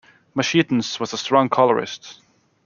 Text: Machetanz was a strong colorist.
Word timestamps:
Machetanz 0.33 0.99
was 0.99 1.13
a 1.13 1.17
strong 1.19 1.47
colorist. 1.47 2.21